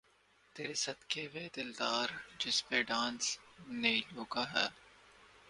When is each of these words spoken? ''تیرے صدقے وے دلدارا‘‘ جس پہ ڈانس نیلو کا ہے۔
''تیرے 0.55 0.73
صدقے 0.83 1.23
وے 1.33 1.43
دلدارا‘‘ 1.55 2.17
جس 2.39 2.57
پہ 2.67 2.77
ڈانس 2.89 3.23
نیلو 3.81 4.23
کا 4.33 4.43
ہے۔ 4.53 4.67